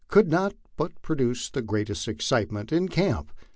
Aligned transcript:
could 0.07 0.27
not 0.27 0.55
but 0.77 0.99
produce 1.03 1.47
the 1.47 1.61
greatest 1.61 2.07
excitement 2.07 2.71
in 2.73 2.89
camp. 2.89 3.31